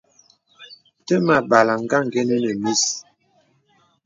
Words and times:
Təmà 1.05 1.33
àbàlàŋ 1.41 1.79
ngà 1.83 1.97
àngənə́ 2.03 2.39
nə 2.43 2.51
mís. 2.63 2.83